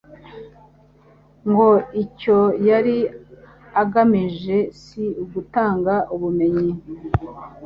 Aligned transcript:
ngo 1.49 1.69
icyo 2.03 2.37
yari 2.69 2.97
agamije 3.81 4.57
si 4.81 5.03
ugutanga 5.23 5.95
ubumenyi 6.15 6.71